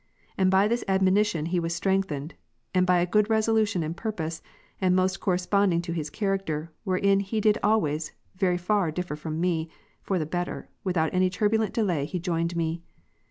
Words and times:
And 0.35 0.49
by 0.49 0.67
this 0.67 0.83
admonition 0.87 1.45
was 1.61 1.73
he 1.73 1.77
strengthened; 1.77 2.33
and 2.73 2.87
by 2.87 3.01
a 3.01 3.05
good 3.05 3.29
resolution 3.29 3.83
and 3.83 3.95
purpose, 3.95 4.41
and 4.81 4.95
most 4.95 5.19
corresponding 5.19 5.79
to 5.83 5.91
his 5.93 6.09
character, 6.09 6.71
wherein 6.83 7.19
he 7.19 7.39
did 7.39 7.59
always 7.61 8.11
very 8.35 8.57
far 8.57 8.89
differ 8.89 9.15
from 9.15 9.39
me, 9.39 9.69
for 10.01 10.17
the 10.17 10.25
better, 10.25 10.69
without 10.83 11.13
any 11.13 11.29
turbulent 11.29 11.75
delay 11.75 12.05
he 12.05 12.17
joined 12.17 12.55
me. 12.55 12.81